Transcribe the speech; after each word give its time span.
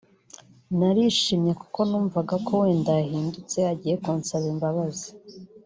narishimye 0.77 1.51
kuko 1.61 1.79
numvaga 1.89 2.35
ko 2.45 2.51
wenda 2.61 2.91
yahindutse 3.01 3.57
agiye 3.71 3.95
kunsaba 4.03 4.45
imbabazi 4.53 5.07